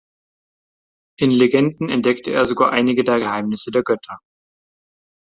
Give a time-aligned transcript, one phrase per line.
[1.19, 4.17] In Legenden entdeckte er sogar einige der Geheimnisse der Götter.